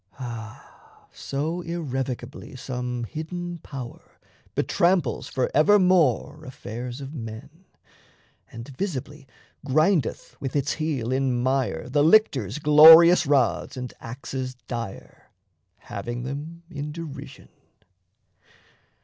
[0.17, 4.17] Ah, so irrevocably some hidden power
[4.55, 7.65] Betramples forevermore affairs of men,
[8.51, 9.27] And visibly
[9.63, 15.29] grindeth with its heel in mire The lictors' glorious rods and axes dire,
[15.77, 17.49] Having them in derision!